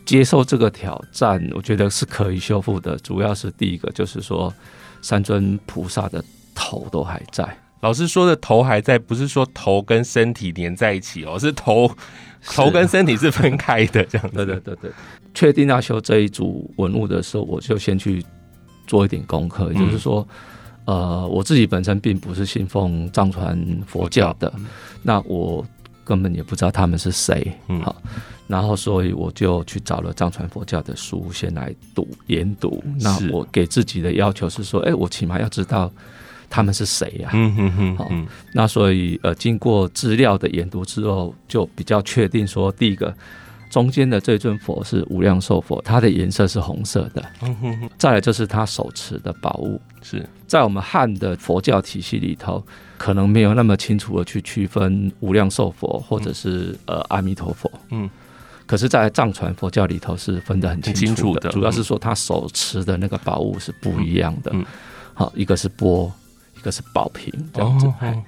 [0.06, 4.52] 接受这个挑战，我觉得是可以修复的，主要是第一个就是说，
[5.02, 7.46] 三尊菩萨的头都还在，
[7.80, 11.90] 老师说的头还在，不是说头跟身体连在一起哦，是头
[12.54, 14.28] 头跟身体是分开的这样。
[14.30, 14.36] 子。
[14.36, 14.90] 对对对对，
[15.34, 18.24] 确定要修这一组文物的时候，我就先去
[18.86, 20.26] 做一点功课，嗯就是说，
[20.84, 24.52] 呃，我自己本身并不是信奉藏传佛教的，
[25.02, 25.64] 那我
[26.04, 27.80] 根本也不知道他们是谁，嗯。
[27.82, 27.94] 好，
[28.46, 32.82] 然后所以我就去找了藏传佛教的书，先来读研读。
[32.98, 35.92] 那我给自己的要求是说，哎，我起码要知道
[36.50, 43.14] 他们是谁呀、嗯嗯嗯好嗯那所以呃，经过资料的研读之后，就比较确定说，第一个
[43.70, 47.22] 中间的这尊佛是无量寿佛，它的颜色是红色的。
[47.42, 50.26] 嗯哼哼，再来就是他手持的宝物，是。
[50.46, 52.64] 在我们汉的佛教体系里头，
[52.96, 57.70] 可能没有那么清楚的去区分无量寿佛或者是呃阿弥陀佛。
[57.90, 58.08] 嗯，
[58.66, 64.50] 可是，在藏传佛教里头是分得很清楚的，很清楚的主要是说他手持的那个宝物是不一样的。
[64.54, 64.66] 嗯嗯。
[65.12, 66.27] 好，一个是钵，一
[66.68, 67.86] 个是宝瓶，这样子。
[67.86, 68.24] 哦哎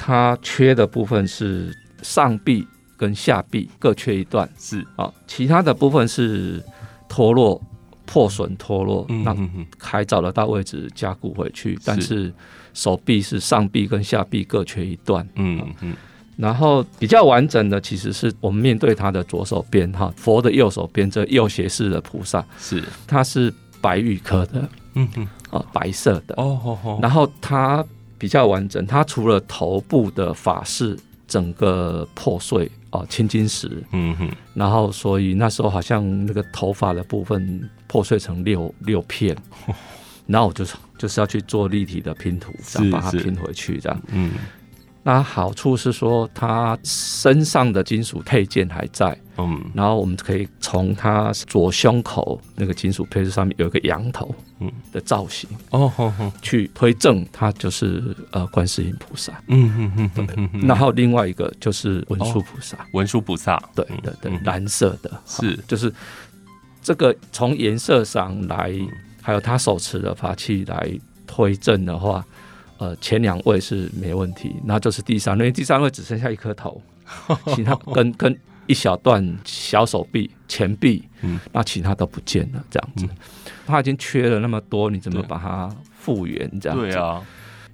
[0.00, 2.64] 它缺的部分是上臂
[2.96, 6.62] 跟下臂各缺一段，是啊，其他的部分是
[7.08, 7.60] 脱落、
[8.06, 12.32] 破损、脱落，那嗯还找得到位置加固回去，但是
[12.74, 15.28] 手臂是上臂跟下臂各缺一段。
[15.34, 15.96] 嗯嗯
[16.36, 25.28] 然后比较完整的，其实是我们面对他的左手边哈，佛的右手边这右斜视的菩萨，是它是白玉科的嗯哼。
[25.50, 26.34] 啊，白色的。
[26.36, 27.84] 哦哦哦然后它
[28.18, 34.30] 比较完整，它除了头部的法式整个破碎哦，青金石，嗯哼。
[34.54, 39.36] 然后所以那时候好像那个头发的部分破碎成六六片，
[40.26, 40.64] 然后我就
[40.98, 44.02] 就是要去做立体的拼图，这样是是把它拼回去这样。
[44.12, 44.32] 嗯
[45.08, 49.58] 那好处是说，它身上的金属配件还在，嗯。
[49.72, 54.70] 然后我们可以从它左胸口那个金属配饰上面有一个羊头嗯。
[54.92, 59.32] 的造型，哦去推证它就是呃观世音菩萨。
[59.46, 63.58] 嗯嗯嗯嗯嗯嗯，然后另外一个就是文殊菩萨，文殊菩萨。
[63.74, 65.58] 对对对，嗯蓝色的，是。
[65.66, 65.90] 就是
[66.82, 68.70] 这个从颜色上来，
[69.22, 70.92] 还有他手持的法器来
[71.26, 72.22] 推证的话，
[72.78, 76.80] 呃，前两位是没问题，那就是第三位，第三位只剩下一颗头，
[77.54, 81.38] 其他跟跟一小段小手臂、前臂，嗯。
[81.52, 83.06] 那其他都不见了，这样子，
[83.66, 86.48] 他已经缺了那么多，你怎么把它复原？
[86.60, 87.22] 这样子，对啊，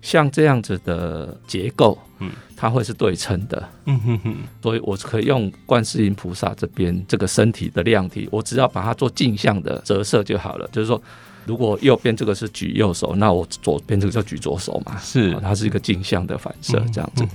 [0.03, 2.31] 像这样子的结构，嗯。
[2.57, 4.35] 它会是对称的，嗯哼哼。
[4.63, 10.67] 所以我可以用观世音菩萨这边这个身体的量体，我只要把它做镜像的折射就好了。
[10.73, 11.03] 就是说，
[11.47, 15.33] 如果右边这个是举右手，那我左边这个就举左手嘛，是。
[15.35, 16.93] 哦它是一个镜像的反射嗯。
[16.93, 17.27] 这样子。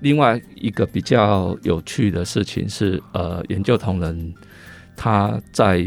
[0.00, 4.34] 另外一个比较有趣的事情是，呃，研究同仁
[4.94, 5.84] 他在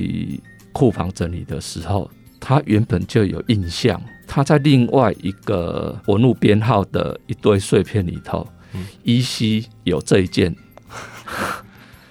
[0.74, 2.10] 库房整理的时候，
[2.40, 8.86] 他原本就有印象，他在另外一个纹路编号的一堆碎片里头，嗯。
[9.04, 10.56] 依稀有这一件，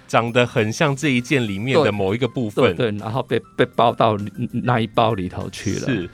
[0.08, 4.18] 长得很像这一件里面的某一个部分，对对，然后被被包到
[4.50, 5.86] 那一包里头去了。
[5.86, 6.10] 是。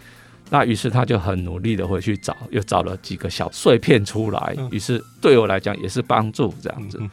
[0.51, 4.69] 那于是他就很努力的回去找，又找了几个小碎片出来嗯。
[4.71, 7.11] 于是对我来讲也是帮助这样子，嗯。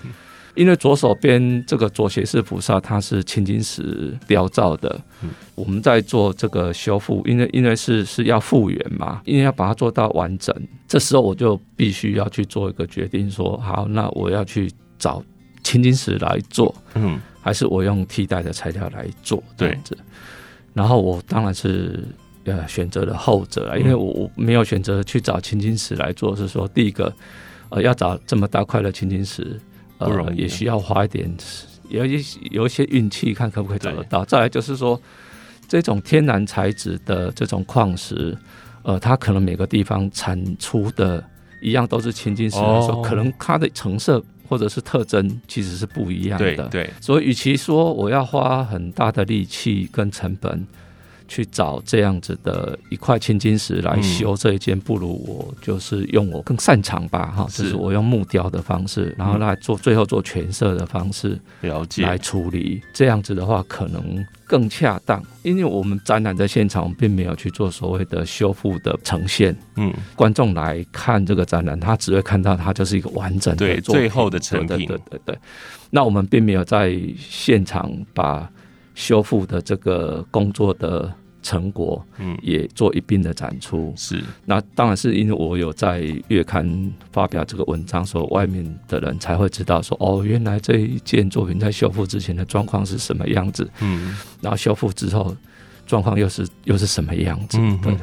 [0.53, 10.53] 因为左手边这个左胁侍菩萨它是青金石雕造的嗯，我们在做这个修复，因为因为是是要复原嘛，因为要把它做到完整，
[10.89, 15.23] 这时候我就必须要去做一个决定说，好，那我要去找
[15.63, 19.97] 青金石来做，嗯还是我用替代的材料来做这对样子。
[20.73, 22.03] 然后我当然是
[22.45, 27.13] 呃选择了后者了，因为我我没有选择去找青金石来做，是说第一个
[27.69, 29.59] 呃要找这么大块的青金石，
[29.97, 31.29] 呃也需要花一点
[31.89, 34.25] 有一有一些运气，看可不可以找得到。
[34.25, 34.99] 再来就是说。
[35.67, 38.37] 这种天然材质的这种矿石，
[38.83, 41.23] 呃，它可能每个地方产出的
[41.61, 44.21] 一样都是青金石来说，哦可能它的成色
[44.51, 46.67] 或者是特征其实是不一样的。
[46.67, 50.67] 对对，所以，与其说我要花很大的力气跟成本
[51.31, 62.03] 去找这样子的一块青金石来嗯修这一件，不如我就是用我更擅长吧，哈，是就是我用木雕的方式，然后来做最后做全色的方式了解。
[62.03, 62.81] 来处理。
[62.93, 69.55] 这样子的话，可能更恰当，因为我们展览在现场并没有去做所谓的修复的呈现。
[69.77, 75.37] 嗯，观众来看这个展览，他只会看到它就是一个完整的对最后的成对品对对对对。
[75.89, 78.49] 那我们并没有在现场把
[78.93, 82.37] 修复的这个工作的成果嗯。
[82.41, 83.93] 也做一并的展出。
[83.95, 84.23] 是。
[84.45, 94.15] 那当然是因为我有在月刊发表这个文章，所以外面的人才会知道说，哦，原来这一件作品在修复之前的状况是什么样子，嗯。
[94.41, 95.35] 然后修复之后
[95.91, 97.57] 状况又是又是什么样子。
[97.59, 97.93] 嗯对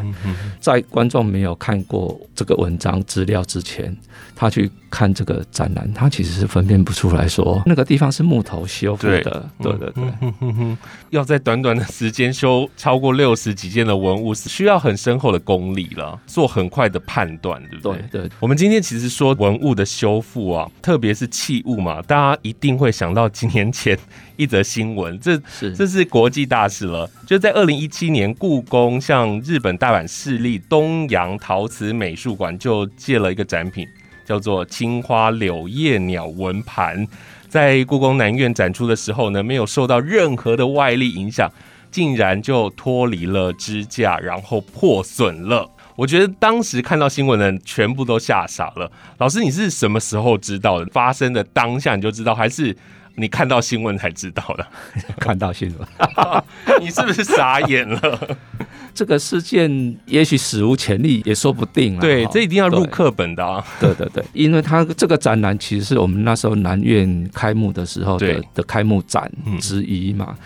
[0.61, 3.97] 在观众没有看过这个文章资料之前，
[4.37, 9.49] 他去看这个展览，他其实是分辨不出来说那个地方是木头修复对的。
[9.63, 10.77] 对对对，
[11.09, 18.03] 要在短短的时间修超过六十几件的文物，是需要很深厚的功力了，做很快的判断，对不对？
[18.11, 23.99] 对对我们今天其实说文物的修复啊，特别是器物嘛，大家一定会想到几年前
[24.39, 27.11] 一则新闻，这是这是国际大事了。
[27.27, 33.85] 就在二零一七年，故宫向日本大阪市立东洋陶瓷美术馆就借了一个展品，
[34.25, 37.05] 叫做青花柳叶鸟纹盘。
[37.49, 41.51] 在故宫南院展出的时候呢，没有受到任何的外力影响，
[41.91, 45.69] 竟然就脱离了支架，然后破损了。
[45.97, 48.89] 我觉得当时看到新闻的人全部都吓傻了。
[49.17, 50.87] 老师，你是什么时候知道的？
[50.93, 52.77] 发生的当下你就知道，还是
[53.19, 54.67] 你看到新闻才知道的？
[55.19, 55.89] 看到新闻，
[56.81, 58.37] 你是不是傻眼了？
[58.95, 62.01] 这个事件也许史无前例，也说不定啊。
[62.01, 63.65] 对，这一定要入对课本的啊。
[63.81, 70.37] 对对对，因为它这个展览其实是我们那时候南院开幕的时候的对的开幕展嗯之一嘛。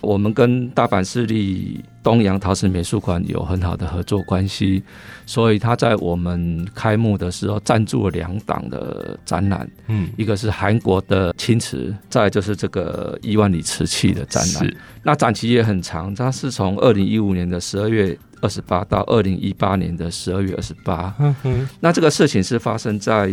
[0.00, 4.82] 我们跟大阪市立东洋陶瓷美术馆有很好的合作关系，
[5.24, 14.64] 所以他在我们开幕的时候赞助了两档的展览，嗯，一个是韩国的青瓷，再就是这个伊万里瓷器的展览。
[14.64, 21.14] 是那展期也很长，它是从二零一五年的十二月二十八到二零一八年的十二月二十八。
[21.18, 23.28] 嗯哼，那这个事情是发生在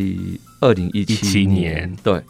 [0.61, 2.21] 二零一七17年年，对。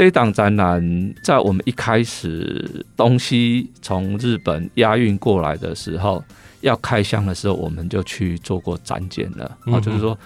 [0.00, 6.24] 这一档展览在我们一开始东西从日本押运过来的时候，
[6.62, 9.58] 要开箱的时候，我们就去做过展检了。
[9.66, 10.18] 嗯，啊就是说，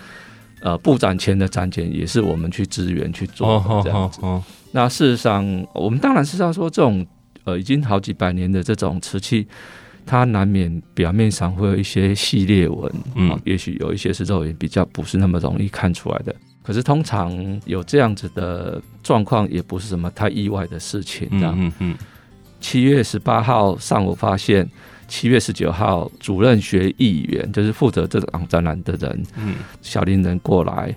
[0.60, 4.20] 呃，布展前的展检也是我们去支援去做的这样子。
[4.22, 7.04] 哦，那事实上，我们当然是要说这种
[7.42, 9.44] 呃已经好几百年的这种瓷器，
[10.06, 16.32] 它难免表面上会有一些系列纹，嗯嗯，也许有一些是肉眼比较不是那么容易看出来的。
[16.64, 21.28] 可是通常有这样子的状况，也不是什么太意外的事情。
[21.32, 21.96] 这样，嗯嗯嗯，
[22.58, 24.66] 七月十八号上午发现，
[25.06, 30.94] 七月十九号主任学议员，就是负责这档展览的人，嗯，小林人过来，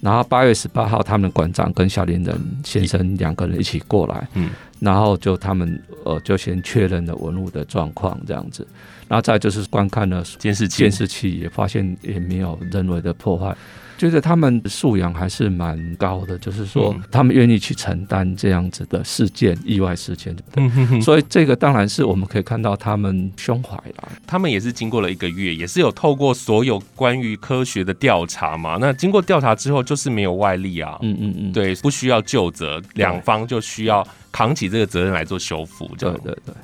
[0.00, 4.48] 然后八月十八号，他们馆长跟小林人先生两个人一起过来，嗯，
[4.80, 8.66] 然后就他们呃就先确认了文物的状况这样子，
[9.06, 13.56] 然后再就是观看了监视器监视器，也发现也没有人为的破坏。
[13.98, 21.00] 觉得他们素养还是蛮高的，就是说嗯他们愿意去承担这样子的事件、意外事件，对不对？
[21.02, 24.08] 所以这个当然是我们可以看到他们胸怀啦。
[24.26, 28.78] 他们也是经过了一个月，也是有透过所有关于科学的调查嘛。
[28.80, 36.54] 那经过调查之后，就是没有外力啊，嗯嗯嗯，对，不需要就责，两方就需要扛起这个责任来做修复，对对对。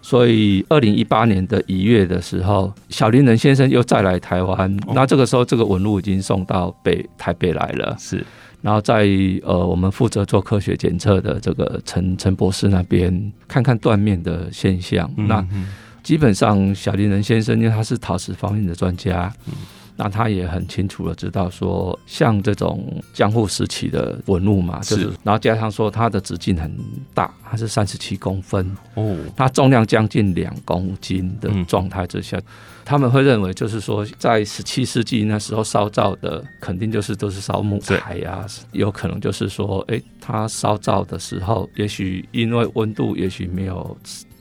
[0.00, 4.74] 所以，二零一八年的一月的时候，小林仁先生又再来台湾。
[4.86, 7.94] 哦那这个时候，这个文物已经送到北台北来了。
[7.98, 8.24] 是，
[8.62, 9.06] 然后在
[9.42, 15.10] 呃，我们负责做科学检测的这个陈陈博士那边，看看断面的现象。
[15.16, 15.68] 那嗯
[16.02, 19.52] 基本上，小林仁先生因为他是陶瓷方面的专家，嗯
[20.00, 26.72] 那他也很清楚的知道说，像这种江户时期的文物嘛，就是是然后加上说它的直径很
[27.12, 32.40] 大，它是三十七公分，哦，它重量将近两公斤的嗯状态之下，
[32.84, 43.96] 他们会认为就是说，在十七世纪那时候烧造的，肯定就是都是烧木材呀、有可能就是说，诶，它烧造的时候，也许因为温度也许没有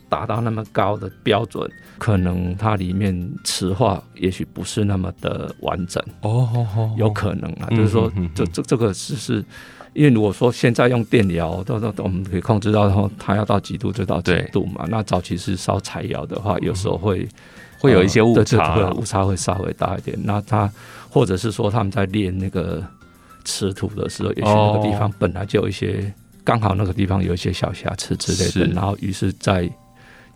[0.10, 9.46] 达到那么高的标准，可能它里面磁化也许不是那么的完整，哦有可能啊，嗯就是说这这这个是是。
[9.94, 14.86] 因为如果说现在用电疗，都都我们可以控制到，然后它要到几度就到几度嘛。
[14.90, 17.28] 那早期是烧柴窑的话，有时候会
[17.80, 20.16] 会有一些误差误差会稍微大一点。
[20.24, 20.72] 那它
[21.10, 22.84] 或者是说他们在练那个
[23.44, 26.14] 吃土的时候，也许那个地哦方本来就有一些，
[26.44, 29.68] 刚好那个地方有一些小瑕疵之类的，然后于是在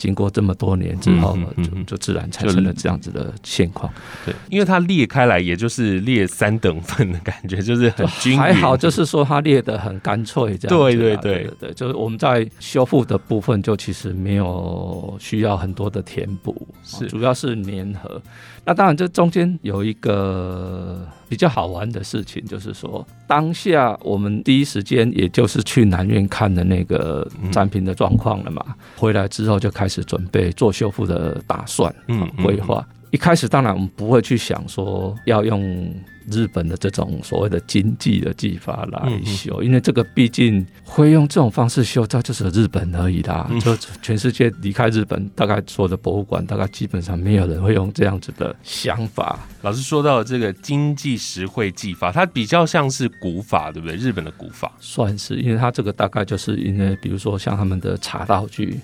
[0.01, 3.93] 经过这么多年之后呢，就就自然产生了这样子的现况。
[4.25, 8.39] 对，因为它裂开来，也就是裂三等份的感觉，就是很均匀。
[8.39, 10.79] 还好，就是说它裂的很干脆，这样子啦。
[10.79, 18.19] 对对对对对对，就是我们在修复的部分，就其实没有需要很多的填补，是主要是粘合。
[18.63, 28.63] 那当然，这中间有一个比较好玩的事情，就是说当下我们第一时间也就是去南院看的那个展品的状况了嘛，
[28.95, 32.85] 回来之后就开始准备做修复的打算，嗯嗯规划。
[33.11, 35.93] 一开始当然我们不会去想说要用
[36.29, 43.47] 日本的这种所谓的经济的技法来修，因为这个毕竟会用这种方式修，它就是日本而已啦。
[43.49, 49.39] 嗯就全世界离开日本，大概所有的博物馆，大概基本上没有人会用这样子的想法。
[49.61, 53.97] 老师说到这个经济实惠技法，它比较像是古法，对不对？
[53.97, 54.71] 日本的古法。
[54.79, 58.79] 算是，因为它这个大概就是因为，比如说像他们的茶道具，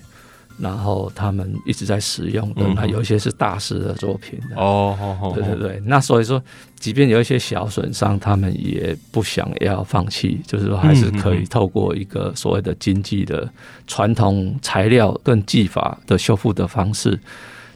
[0.58, 2.74] 然后他们一直在使用的，嗯。
[2.74, 4.56] 那有一些是大师的作品的。
[4.56, 6.42] 哦，对对对，那所以说，
[6.78, 13.48] 即便有一些小损伤，他们也不想要放弃，就是说还是可以透过一个所谓的经济的
[13.86, 17.18] 传统材料跟技法的修复的方式，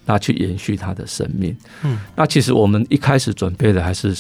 [0.05, 1.57] 那去延续它的生命。
[1.83, 4.15] 嗯，那其实我们一开始准备的还是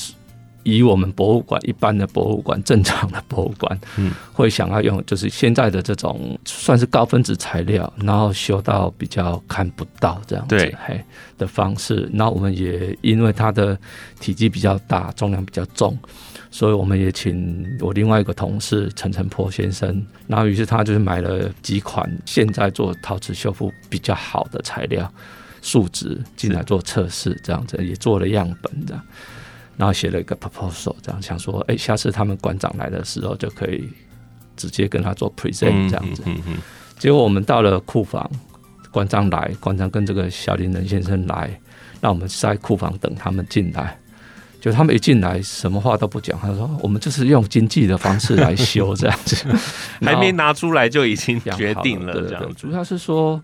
[0.62, 11.02] 以我们博物馆一般的博物馆正常的博物馆，嗯，会想要用就是现在的这种算是高分子材料，然后修到比较看不到这样子，对嘿
[11.38, 12.08] 的方式。
[12.12, 13.78] 那我们也因为它的
[14.20, 15.96] 体积比较大，重量比较重。
[16.54, 25.10] 所以我们也请我另外一个同事陈晨波先生，然后于是他就是买了几款现在做陶瓷修复比较好的材料，
[25.62, 29.02] 数值进来做测试，这样子也做了样本这样，
[29.76, 33.88] 然后写了一个 proposal，这样想说，哎，下次他们馆长来的时候就可以
[34.56, 36.22] 直接跟他做 present 这样子。
[36.26, 36.56] 嗯嗯
[36.98, 38.30] 结果我们到了库房，
[38.90, 41.50] 馆长来，馆长跟这个小林仁先生来，
[42.00, 43.98] 那我们在库房等他们进来。
[44.60, 49.44] 就他们一进来，什么话都不讲，他说：“我们就是用经济的方式来修这样子，
[50.00, 53.42] 还没拿出来就已经决定了，这样主要是说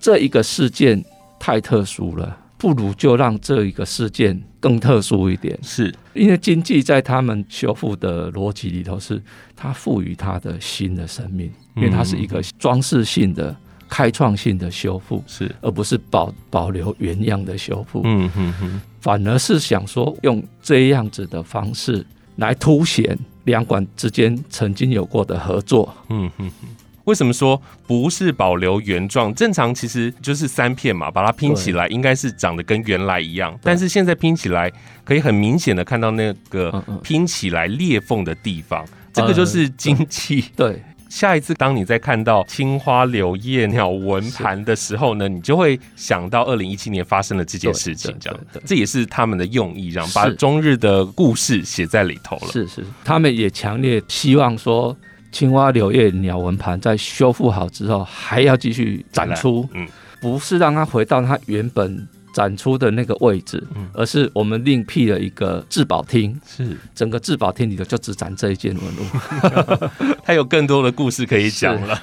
[0.00, 1.04] 这一个事件
[1.38, 5.58] 太特殊了，不如就让这一个事件更特殊一点。
[5.62, 9.22] 是因为经济在他们修复的逻辑里头是，
[9.54, 13.54] 它赋予它的新的生命，因为它是一个装饰性的、
[13.88, 22.04] 开创性的修复，是，而不是保保留原样的修复，嗯嗯嗯，反而是想说用这样子的方式
[22.36, 25.94] 来凸显两馆之间曾经有过的合作。
[26.08, 26.68] 嗯嗯嗯。
[27.04, 29.34] 为什么说不是保留原状？
[29.34, 34.72] 正常其实就是三片嘛，把它拼起来应该是长得跟原来一样，但是现在拼起来
[35.04, 40.46] 可以很明显的看到那个拼起来裂缝的地方，这个就是精气。
[40.56, 48.40] 对，下一次当你在看到青花柳叶鸟纹盘的时候呢，你就会想到二零一七年发生了这件事情对，这样。
[48.64, 52.48] 这也是他们的用意，这样把中日的故事写在里头了。
[52.50, 54.96] 是是，他们也强烈希望说，
[55.34, 59.84] 青蛙柳叶鸟纹盘在修复好之后，还要继续展出，嗯，
[60.20, 63.88] 不是让它回到它原本展出的那个位置，嗯。
[63.92, 66.76] 而是我们另辟了一个至宝厅，是。
[66.94, 69.88] 整个至宝厅里头就只展这一件文物。
[70.22, 72.00] 它有更多的故事可以讲了。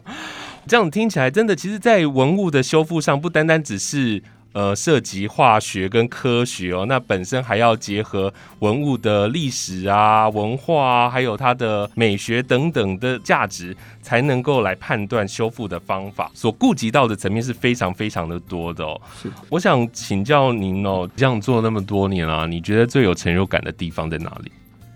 [0.68, 4.22] 这样听起来，真的，其实，在文物的修复上，不单单只是
[4.52, 16.30] 呃涉及化学跟科学哦，那本身还要结合文物的历史啊、文化啊，还有它的美学等等的价值，才能够来判断修复的方法。
[16.34, 19.00] 所顾及到的层面是非常非常的多的哦。
[19.22, 24.50] 是，我想请教您哦，这样做那么多年啊，你觉得最有成就感的地方在哪里？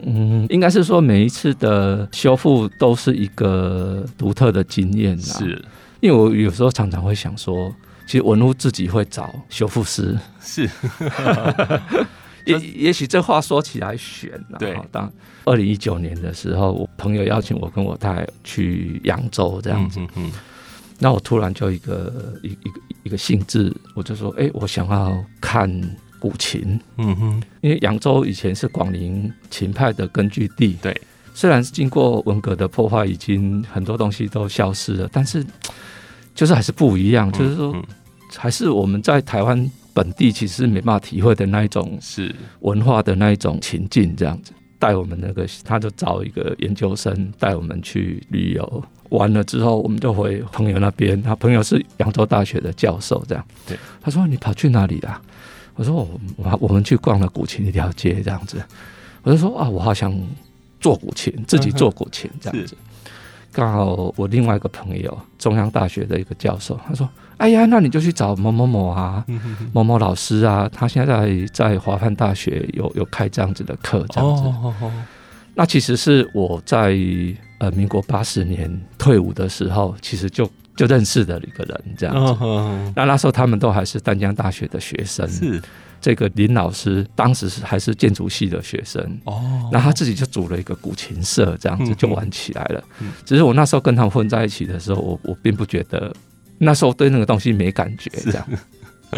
[0.04, 5.64] 嗯，应该是说每一次的修复都是一个独特的经验啦。，是
[6.00, 7.72] 因为我有时候常常会想说，
[8.12, 10.14] 其实文物自己会找修复师。
[10.38, 10.68] 是，
[12.44, 14.58] 也也许这话说起来悬了。
[14.58, 15.10] 对当
[15.46, 20.32] 二零一九年的时候，我朋友邀请我跟我太太去扬州这样子，嗯嗯
[20.98, 25.66] 那、我突然就一个一一个一个兴致，我就说，哎、我想要看
[26.18, 30.76] 古琴，嗯哼，因为扬州以前是广陵琴派的根据地。
[30.82, 30.94] 对，
[31.32, 35.42] 虽然是经过文革的破坏，已经很多东西都消失了，但是
[36.34, 37.82] 就是还是不一样，就是说嗯
[38.36, 44.52] 还是我们在台湾本地其实没办法体会的那一种是文化的那一种情境这样子。
[44.78, 48.84] 带我们那个，他就找一个研究生带我们去旅游。
[49.10, 53.44] 完了之后，我们就回朋友那边，他朋友是扬州大学的教授，这样。
[53.64, 55.22] 对，他说你跑去哪里啊？
[55.74, 58.60] 我说我我我们去逛了古琴一条街，这样子。
[59.22, 60.12] 我就说啊，我好想
[60.80, 62.76] 做古琴，自己做古琴这样子。
[63.52, 69.24] 刚好我另外一个朋友，中央大学的一个教授，他说：“哎呀，那你就去找某某某啊，
[69.72, 74.44] 某某老师啊，他现在在华范大学有有开这样子的课，这样子。”
[75.54, 76.96] 那其实是我在
[77.58, 82.44] 呃民国八十年退伍的时候，其实就就认识的一个人这样子。
[82.96, 85.28] 那那时候他们都还是丹江大学的学生。
[85.28, 85.60] 是。
[86.02, 92.82] 这个林老师当时是还是建筑系的学生哦，那他自己就组了一个古琴社，这样子就玩起来了。
[93.24, 96.12] 只是我那时候跟他们混在一起的时候，我我并不觉得
[96.58, 98.48] 那时候对那个东西没感觉这样。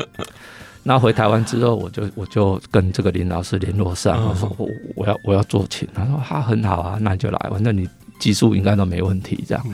[0.85, 9.65] 那回台湾之后，我就我就跟这个林老师联络上，我说我我要我要做琴，他说他很好啊，那你就来，反正你技术应该都没问题这样。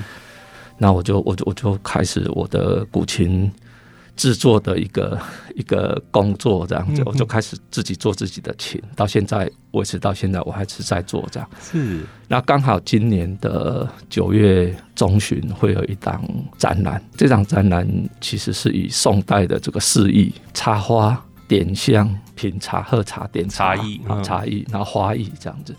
[0.79, 3.51] 那我就我就我就开始我的古琴。
[4.17, 5.19] 制作的一个
[5.57, 11.49] 一个工作这样子，我就开始自己做自己的琴，到现在维持到现在，我还是在做这样。
[11.61, 16.23] 是，那刚好今年的九月中旬会有一档
[16.59, 17.89] 展览，这档展览
[18.21, 25.75] 其实是以宋代的这个诗意插花、点香、品茶、喝茶、点茶艺啊茶艺，然后花艺这样子，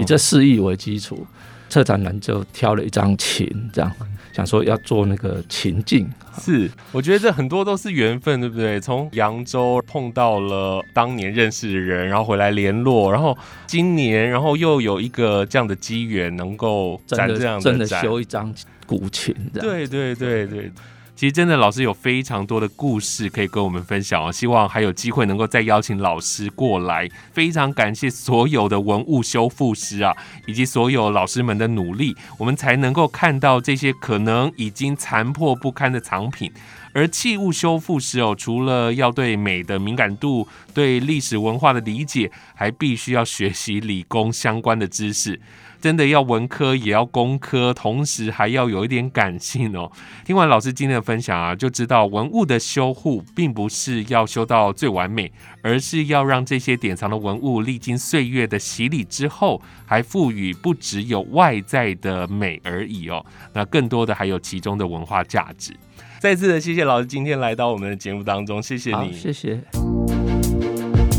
[0.00, 1.26] 以这四艺为基础，
[1.72, 3.90] 策展人就挑了一张琴这样。
[4.34, 6.10] 想说要做那个情境，
[6.40, 8.80] 是我觉得这很多都是缘分，对不对？
[8.80, 18.54] 从扬州碰到了当年认识的人，然后回来联络，然后今年，然后又有一个这样的机缘，能够展这样的真的修一张
[18.86, 20.72] 古琴，对对对对。
[21.14, 24.32] 其实真的，老师有非常多的故事可以跟我们分享哦。
[24.32, 27.08] 希望还有机会能够再邀请老师过来。
[27.32, 30.12] 非常感谢所有的文物修复师啊，
[30.46, 36.50] 以及所有老师们的努力，我们才能够看到这些可能已经残破不堪的藏品。
[36.94, 45.40] 而器物修复师哦，除了要对美的敏感度、对历史文化的理解，还必须要学习理工相关的知识。
[45.82, 49.90] 真的要文科也要工科，同时还要有一点感性哦。
[50.24, 63.26] 听完老师今天的分享啊，就知道文物的修护并不是要修到最完美，而是要让这些典藏的文物历经岁月的洗礼之后，还赋予不只有外在的美而已哦。
[63.52, 65.74] 那更多的还有其中的文化价值。
[66.20, 69.60] 再次的谢谢老师今天来到我们的节目当中，谢谢你，谢谢。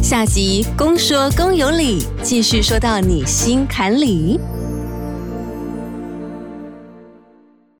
[0.04, 4.38] 下集公说公有理，继续说到你心坎里。